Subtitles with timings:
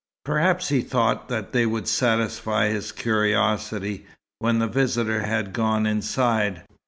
[0.25, 4.07] Perhaps he thought that they would satisfy his curiosity,
[4.39, 6.63] when the visitor had gone inside.